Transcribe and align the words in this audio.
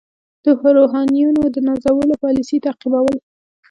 د 0.43 0.45
روحانیونو 0.77 1.43
د 1.55 1.57
نازولو 1.67 2.15
پالیسي 2.23 2.57
تعقیبول. 2.65 3.17